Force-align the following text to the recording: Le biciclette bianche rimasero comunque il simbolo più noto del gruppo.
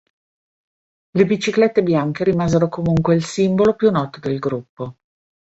Le 1.15 1.25
biciclette 1.27 1.83
bianche 1.83 2.23
rimasero 2.23 2.69
comunque 2.69 3.13
il 3.13 3.23
simbolo 3.23 3.75
più 3.75 3.91
noto 3.91 4.19
del 4.19 4.39
gruppo. 4.39 4.95